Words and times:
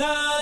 Da 0.00 0.39